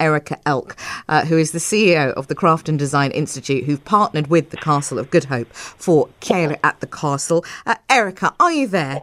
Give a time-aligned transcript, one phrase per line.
[0.00, 0.76] Erica Elk,
[1.08, 4.56] uh, who is the CEO of the Craft and Design Institute, who've partnered with the
[4.56, 7.44] Castle of Good Hope for Care at the Castle.
[7.64, 9.02] Uh, Erica, are you there?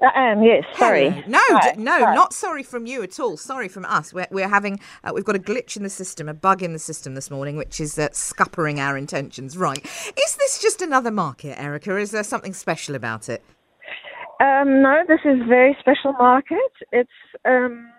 [0.00, 0.62] I am, yes.
[0.76, 1.10] Sorry.
[1.10, 1.26] Hello.
[1.26, 1.72] No, Hi.
[1.74, 2.14] d- no, Hi.
[2.14, 3.36] not sorry from you at all.
[3.36, 4.14] Sorry from us.
[4.14, 6.78] We're, we're having, uh, we've got a glitch in the system, a bug in the
[6.78, 9.56] system this morning, which is uh, scuppering our intentions.
[9.58, 9.84] Right.
[9.84, 11.96] Is this just another market, Erica?
[11.96, 13.42] Is there something special about it?
[14.40, 16.58] Um, no, this is a very special market.
[16.92, 17.10] It's
[17.44, 17.90] um,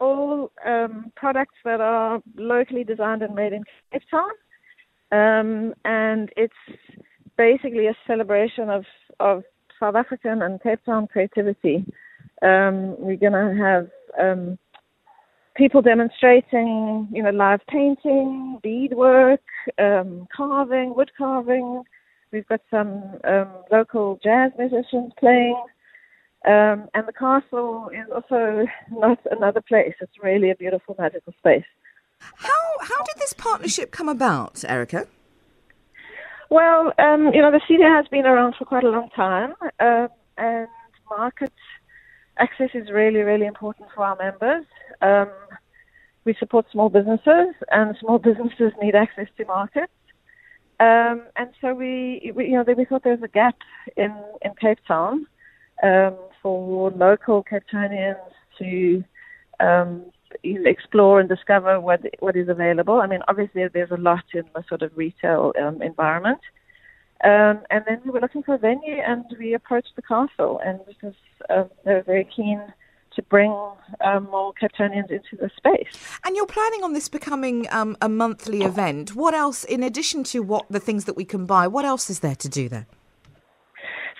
[0.00, 4.30] all um, products that are locally designed and made in Cape Town.
[5.12, 6.54] Um, and it's
[7.36, 8.84] basically a celebration of,
[9.20, 9.44] of
[9.78, 11.84] South African and Cape Town creativity.
[12.42, 13.88] Um, we're going to have
[14.20, 14.58] um,
[15.56, 19.42] people demonstrating, you know, live painting, beadwork,
[19.78, 21.82] um, carving, wood carving.
[22.32, 25.62] We've got some um, local jazz musicians playing.
[26.44, 29.94] Um, and the castle is also not another place.
[30.00, 31.64] It's really a beautiful, magical space.
[32.18, 35.06] How, how did this partnership come about, Erica?
[36.50, 40.08] Well, um, you know, the studio has been around for quite a long time, um,
[40.36, 40.68] and
[41.10, 41.52] market
[42.38, 44.64] access is really, really important for our members.
[45.00, 45.30] Um,
[46.24, 49.92] we support small businesses, and small businesses need access to markets.
[50.80, 53.56] Um, and so we, we, you know, we thought there was a gap
[53.96, 55.26] in, in Cape Town
[55.82, 58.18] um, for local Cape Townians
[58.58, 59.02] to
[59.58, 60.04] um,
[60.44, 63.00] explore and discover what what is available.
[63.00, 66.40] I mean, obviously there's a lot in the sort of retail um, environment.
[67.24, 70.78] Um, and then we were looking for a venue, and we approached the castle, and
[70.86, 71.14] because
[71.48, 72.60] um, they were very keen
[73.16, 73.50] to bring
[74.04, 75.96] um, more Cape Townians into the space.
[76.24, 79.14] And you're planning on this becoming um, a monthly event.
[79.14, 82.18] What else, in addition to what the things that we can buy, what else is
[82.20, 82.86] there to do there?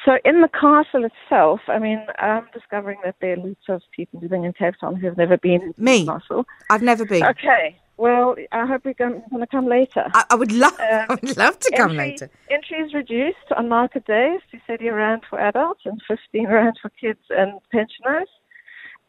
[0.05, 4.21] So in the castle itself, I mean, I'm discovering that there are lots of people
[4.21, 6.05] living in Cape Town who have never been to Me.
[6.05, 6.47] the castle.
[6.71, 7.25] I've never been.
[7.25, 7.79] Okay.
[7.97, 10.05] Well, I hope you're going to come later.
[10.13, 12.31] I, I would love, I Um, would love to come entry, later.
[12.51, 16.91] Entry is reduced on market days to 30 rand for adults and 15 rand for
[16.91, 18.29] kids and pensioners.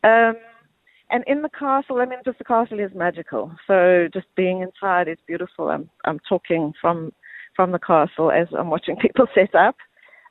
[0.04, 0.36] Um,
[1.10, 3.52] and in the castle, I mean, just the castle is magical.
[3.68, 5.70] So just being inside is beautiful.
[5.70, 7.12] I'm I'm talking from
[7.56, 9.76] from the castle as I'm watching people set up.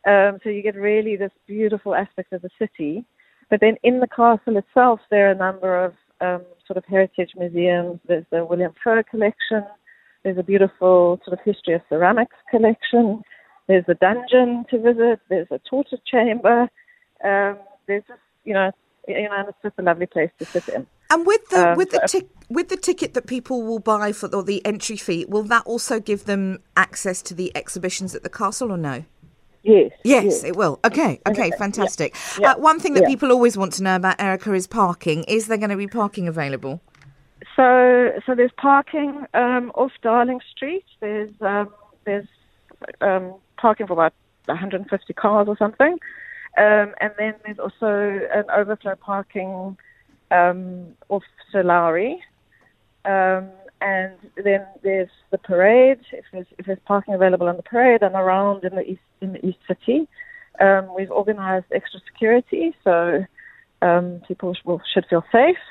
[0.07, 3.05] Um, so you get really this beautiful aspect of the city.
[3.51, 7.33] But then in the castle itself, there are a number of um, sort of heritage
[7.37, 8.01] museums.
[8.07, 9.65] There's the William Fehr collection.
[10.23, 13.23] There's a beautiful sort of history of ceramics collection.
[13.67, 15.21] There's a dungeon to visit.
[15.29, 16.69] There's a torture chamber.
[17.23, 18.71] Um, there's just, you know,
[19.07, 20.87] you know, and it's just a lovely place to sit in.
[21.11, 24.35] And with the Um, with the tic- with the ticket that people will buy for
[24.35, 28.31] or the entry fee, will that also give them access to the exhibitions at the
[28.31, 29.05] castle or no?
[29.65, 29.93] Yes.
[30.05, 30.79] Yes, it will.
[30.85, 32.15] Okay, okay, Yeah, fantastic.
[32.39, 33.09] yeah, Uh, one thing that yeah.
[33.09, 35.25] people always want to know about Erica is parking.
[35.25, 36.83] Is there going to be parking available?
[37.57, 40.85] So, so there's parking um, off Darling Street.
[41.01, 41.71] There's um,
[42.05, 42.27] there's
[43.01, 44.13] um, parking for about
[44.47, 45.99] 150 cars or something,
[46.59, 49.77] um, and then there's also an overflow parking
[50.31, 52.23] um, off Sir Lowry.
[53.07, 53.49] Um,
[53.93, 56.01] and then there's the parade.
[56.21, 59.29] If there's if there's parking available on the parade and around in the east in
[59.35, 59.99] the east city,
[60.61, 62.95] um, we've organised extra security so
[63.83, 65.65] um, people sh- will, should feel safe.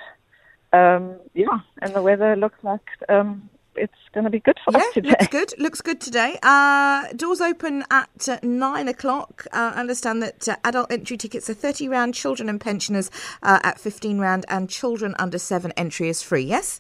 [0.80, 1.04] Um,
[1.34, 4.94] yeah, and the weather looks like um, it's going to be good for Yeah, us
[4.94, 5.10] today.
[5.10, 5.54] looks good.
[5.66, 6.32] Looks good today.
[6.44, 9.46] Uh, doors open at uh, nine o'clock.
[9.52, 13.10] Uh, I understand that uh, adult entry tickets are thirty rand, children and pensioners
[13.42, 16.44] uh, at fifteen rand, and children under seven entry is free.
[16.44, 16.80] Yes.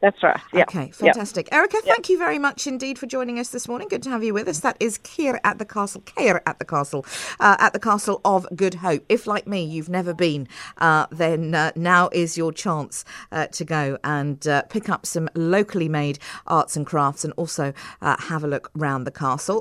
[0.00, 0.40] That's right.
[0.54, 0.62] Yeah.
[0.62, 1.52] Okay, fantastic.
[1.52, 3.86] Erica, thank you very much indeed for joining us this morning.
[3.88, 4.60] Good to have you with us.
[4.60, 7.04] That is Kier at the Castle, Kier at the Castle,
[7.38, 9.04] uh, at the Castle of Good Hope.
[9.10, 13.64] If, like me, you've never been, uh, then uh, now is your chance uh, to
[13.64, 18.42] go and uh, pick up some locally made arts and crafts and also uh, have
[18.42, 19.58] a look round the castle.